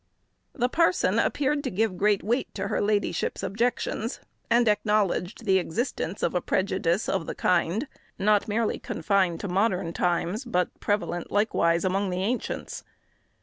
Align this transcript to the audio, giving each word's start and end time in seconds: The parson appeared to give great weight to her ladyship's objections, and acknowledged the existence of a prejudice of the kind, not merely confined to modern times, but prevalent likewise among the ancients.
The 0.53 0.67
parson 0.67 1.19
appeared 1.19 1.63
to 1.63 1.69
give 1.69 1.95
great 1.95 2.23
weight 2.23 2.51
to 2.55 2.69
her 2.69 2.81
ladyship's 2.81 3.43
objections, 3.43 4.19
and 4.49 4.67
acknowledged 4.67 5.45
the 5.45 5.59
existence 5.59 6.23
of 6.23 6.33
a 6.33 6.41
prejudice 6.41 7.07
of 7.07 7.27
the 7.27 7.35
kind, 7.35 7.87
not 8.17 8.47
merely 8.47 8.79
confined 8.79 9.39
to 9.41 9.47
modern 9.47 9.93
times, 9.93 10.43
but 10.43 10.69
prevalent 10.79 11.29
likewise 11.31 11.85
among 11.85 12.09
the 12.09 12.23
ancients. 12.23 12.83